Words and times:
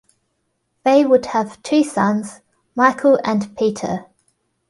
They 0.83 1.05
would 1.05 1.27
have 1.27 1.61
two 1.61 1.83
sons, 1.83 2.41
Michael 2.73 3.19
and 3.23 3.55
Peter. 3.55 4.07